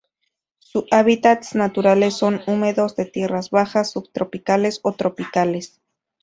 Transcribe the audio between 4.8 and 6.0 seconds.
o tropicales.